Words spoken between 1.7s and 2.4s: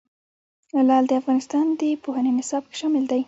د پوهنې